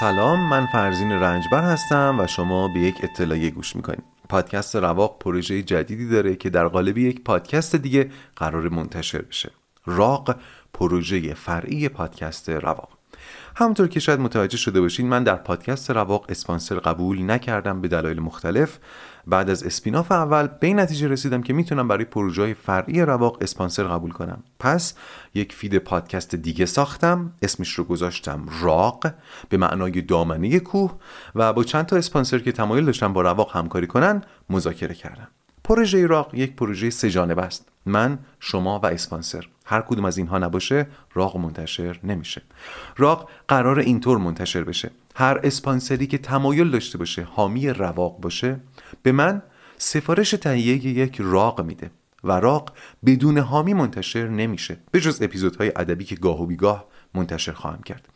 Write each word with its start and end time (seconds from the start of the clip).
سلام 0.00 0.40
من 0.40 0.66
فرزین 0.66 1.12
رنجبر 1.12 1.62
هستم 1.62 2.16
و 2.20 2.26
شما 2.26 2.68
به 2.68 2.80
یک 2.80 2.94
اطلاعیه 3.02 3.50
گوش 3.50 3.76
می‌کنید. 3.76 4.02
پادکست 4.28 4.76
رواق 4.76 5.18
پروژه 5.18 5.62
جدیدی 5.62 6.08
داره 6.08 6.36
که 6.36 6.50
در 6.50 6.68
قالب 6.68 6.98
یک 6.98 7.24
پادکست 7.24 7.76
دیگه 7.76 8.10
قرار 8.36 8.68
منتشر 8.68 9.22
بشه. 9.22 9.50
راق 9.86 10.36
پروژه 10.74 11.34
فرعی 11.34 11.88
پادکست 11.88 12.48
رواق. 12.50 12.88
همونطور 13.56 13.88
که 13.88 14.00
شاید 14.00 14.20
متوجه 14.20 14.56
شده 14.56 14.80
باشین 14.80 15.08
من 15.08 15.24
در 15.24 15.36
پادکست 15.36 15.90
رواق 15.90 16.26
اسپانسر 16.28 16.74
قبول 16.74 17.30
نکردم 17.30 17.80
به 17.80 17.88
دلایل 17.88 18.20
مختلف. 18.20 18.78
بعد 19.28 19.50
از 19.50 19.62
اسپیناف 19.62 20.12
اول 20.12 20.46
به 20.46 20.66
این 20.66 20.80
نتیجه 20.80 21.08
رسیدم 21.08 21.42
که 21.42 21.52
می‌تونم 21.52 21.88
برای 21.88 22.04
پروژه 22.04 22.42
های 22.42 22.54
فرعی 22.54 23.00
رواق 23.00 23.38
اسپانسر 23.40 23.84
قبول 23.84 24.10
کنم. 24.10 24.42
پس 24.58 24.94
یک 25.34 25.52
فید 25.52 25.78
پادکست 25.78 26.34
دیگه 26.34 26.66
ساختم 26.66 27.32
اسمش 27.42 27.74
رو 27.74 27.84
گذاشتم 27.84 28.46
راق 28.60 29.06
به 29.48 29.56
معنای 29.56 30.02
دامنه 30.02 30.58
کوه 30.58 30.92
و 31.34 31.52
با 31.52 31.64
چند 31.64 31.86
تا 31.86 31.96
اسپانسر 31.96 32.38
که 32.38 32.52
تمایل 32.52 32.84
داشتم 32.84 33.12
با 33.12 33.22
رواق 33.22 33.56
همکاری 33.56 33.86
کنن 33.86 34.22
مذاکره 34.50 34.94
کردم. 34.94 35.28
پروژه 35.64 36.06
راق 36.06 36.34
یک 36.34 36.56
پروژه 36.56 36.90
سه 36.90 37.10
جانبه 37.10 37.42
است. 37.42 37.68
من 37.86 38.18
شما 38.40 38.78
و 38.78 38.86
اسپانسر. 38.86 39.46
هر 39.64 39.80
کدوم 39.80 40.04
از 40.04 40.18
اینها 40.18 40.38
نباشه 40.38 40.86
راق 41.14 41.36
منتشر 41.36 42.00
نمیشه. 42.04 42.42
راق 42.96 43.28
قرار 43.48 43.78
اینطور 43.78 44.18
منتشر 44.18 44.64
بشه. 44.64 44.90
هر 45.14 45.40
اسپانسری 45.42 46.06
که 46.06 46.18
تمایل 46.18 46.70
داشته 46.70 46.98
باشه 46.98 47.22
حامی 47.22 47.68
رواق 47.68 48.20
باشه 48.20 48.60
به 49.02 49.12
من 49.12 49.42
سفارش 49.76 50.30
تهیه 50.30 50.86
یک 50.86 51.16
راق 51.18 51.60
میده 51.60 51.90
رواق 52.24 52.72
بدون 53.06 53.38
حامی 53.38 53.74
منتشر 53.74 54.28
نمیشه. 54.28 54.76
به 54.90 55.00
جز 55.00 55.22
اپیزودهای 55.22 55.72
ادبی 55.76 56.04
که 56.04 56.16
گاه 56.16 56.42
و 56.42 56.46
بیگاه 56.46 56.84
منتشر 57.14 57.52
خواهم 57.52 57.82
کرد. 57.82 58.08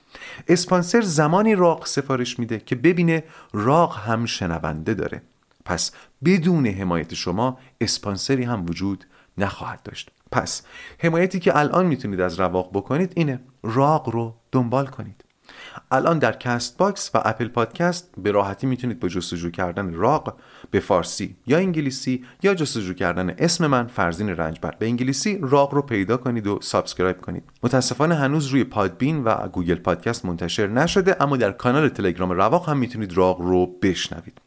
اسپانسر 0.49 1.01
زمانی 1.01 1.55
رواق 1.55 1.87
سفارش 1.87 2.39
میده 2.39 2.59
که 2.59 2.77
ببینه 2.77 3.25
رواق 3.53 3.99
هم 3.99 4.27
شنونده 4.27 4.95
داره. 4.95 5.23
پس 5.65 5.93
بدون 6.25 6.67
حمایت 6.67 7.15
شما 7.15 7.59
اسپانسری 7.81 8.45
هم 8.45 8.67
وجود 8.67 9.05
نخواهد 9.39 9.83
داشت. 9.83 10.11
پس 10.33 10.63
حمایتی 10.99 11.41
که 11.41 11.59
الان 11.59 11.87
می‌تونید 11.87 12.21
از 12.21 12.41
رواق 12.41 12.71
بکنید 12.73 13.13
اینه. 13.17 13.41
رواق 13.63 14.09
رو 14.09 14.35
دنبال 14.53 14.87
کنید. 14.87 15.25
الان 15.91 16.19
در 16.19 16.33
Castbox 16.33 17.11
و 17.15 17.23
Apple 17.25 17.49
Podcast 17.49 18.13
به 18.19 18.31
راحتی 18.31 18.67
می‌تونید 18.67 19.01
با 19.01 19.09
جستجو 19.09 19.51
کردن 19.51 19.95
رواق 19.95 20.37
به 20.71 20.81
فارسی 20.81 21.37
یا 21.47 21.59
انگلیسی 21.59 22.25
یا 22.43 22.55
جستجو 22.55 22.95
کردن 22.95 23.35
اسم 23.39 23.67
من 23.67 23.87
فرزین 23.87 24.29
رنجبر. 24.29 24.75
به 24.79 24.87
انگلیسی 24.87 25.39
رواق 25.43 25.75
رو 25.75 25.83
پیدا 25.83 26.17
کنید 26.17 26.47
و 26.47 26.59
subscribe 26.63 27.21
کنید. 27.21 27.45
متاسفانه 27.63 28.15
هنوز 28.15 28.47
روی 28.47 28.65
Podbean 28.65 29.25
و 29.25 29.49
Google 29.49 29.75
Podcast 29.75 30.25
منتشر 30.25 30.67
نشده 30.67 31.23
اما 31.23 31.37
در 31.37 31.53
کانال 31.53 31.89
تلگرام 31.89 32.31
رواق 32.31 32.69
هم 32.69 32.79
می‌تونید 32.79 33.17
رواق 33.17 33.41
رو 33.41 33.67
بشنوید. 33.67 34.41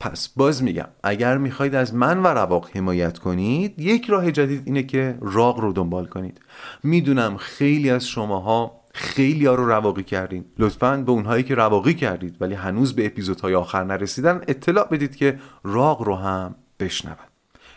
پس 0.00 0.28
باز 0.28 0.62
میگم 0.62 0.88
اگر 1.02 1.38
می‌خواید 1.38 1.74
از 1.74 1.94
من 1.94 2.18
و 2.18 2.26
رواق 2.26 2.70
حمایت 2.74 3.18
کنید 3.18 3.78
یک 3.78 4.06
راه 4.06 4.32
جدید 4.32 4.62
اینه 4.64 4.82
که 4.82 5.18
رواق 5.20 5.60
رو 5.60 5.72
دنبال 5.72 6.06
کنید. 6.06 6.40
می‌دونم 6.82 7.36
خیلی 7.36 7.90
از 7.90 8.08
شماها 8.08 8.81
خیلی 8.92 9.46
ها 9.46 9.54
رو 9.54 9.68
رواقی 9.68 10.02
کردین. 10.02 10.44
لطفا 10.58 10.96
به 10.96 11.12
اونهایی 11.12 11.42
که 11.42 11.54
رواقی 11.54 11.94
کردید 11.94 12.36
ولی 12.40 12.54
هنوز 12.54 12.94
به 12.94 13.06
اپیزودهای 13.06 13.54
آخر 13.54 13.84
نرسیدن 13.84 14.42
اطلاع 14.48 14.88
بدید 14.88 15.16
که 15.16 15.38
راق 15.64 16.02
رو 16.02 16.16
هم 16.16 16.54
بشنون 16.80 17.16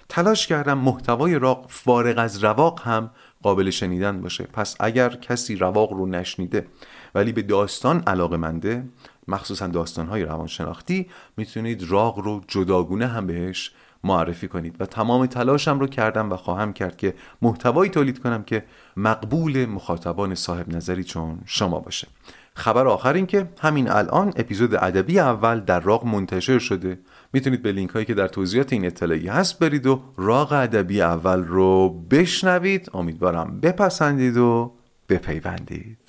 تلاش 0.09 0.47
کردم 0.47 0.77
محتوای 0.77 1.39
راق 1.39 1.65
فارغ 1.69 2.17
از 2.17 2.43
رواق 2.43 2.81
هم 2.81 3.09
قابل 3.43 3.69
شنیدن 3.69 4.21
باشه. 4.21 4.43
پس 4.43 4.75
اگر 4.79 5.09
کسی 5.09 5.55
رواق 5.55 5.93
رو 5.93 6.05
نشنیده 6.05 6.67
ولی 7.15 7.31
به 7.31 7.41
داستان 7.41 8.03
علاقه 8.07 8.37
منده 8.37 8.83
مخصوصا 9.27 9.67
داستانهای 9.67 10.23
روانشناختی 10.23 11.09
می‌تونید 11.37 11.83
راق 11.89 12.19
رو 12.19 12.41
جداگونه 12.47 13.07
هم 13.07 13.27
بهش 13.27 13.71
معرفی 14.05 14.47
کنید. 14.47 14.75
و 14.79 14.85
تمام 14.85 15.25
تلاشم 15.25 15.79
رو 15.79 15.87
کردم 15.87 16.31
و 16.31 16.35
خواهم 16.35 16.73
کرد 16.73 16.97
که 16.97 17.13
محتوایی 17.41 17.91
تولید 17.91 18.19
کنم 18.19 18.43
که 18.43 18.63
مقبول 18.97 19.65
مخاطبان 19.65 20.35
صاحب 20.35 20.75
نظری 20.75 21.03
چون 21.03 21.39
شما 21.45 21.79
باشه. 21.79 22.07
خبر 22.53 22.87
آخر 22.87 23.13
این 23.13 23.25
که 23.25 23.49
همین 23.61 23.89
الان 23.89 24.33
اپیزود 24.35 24.75
ادبی 24.75 25.19
اول 25.19 25.59
در 25.59 25.79
راق 25.79 26.05
منتشر 26.05 26.59
شده. 26.59 26.99
می‌تونید 27.33 27.61
به 27.61 27.71
لینک 27.71 27.89
هایی 27.89 28.05
که 28.05 28.13
در 28.13 28.27
توضیحات 28.27 28.73
این 28.73 28.85
اطلاعی 28.85 29.27
هست 29.27 29.59
برید 29.59 29.87
و 29.87 30.01
راق 30.17 30.51
ادبی 30.51 31.01
اول 31.01 31.43
رو 31.43 31.89
بشنوید. 32.11 32.89
امیدوارم 32.93 33.59
بپسندید 33.59 34.37
و 34.37 34.73
بپیوندید. 35.09 36.04